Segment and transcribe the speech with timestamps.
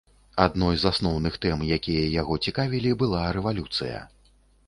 [0.43, 4.01] Адной з асноўных тэм, якія яго цікавілі, была рэвалюцыя.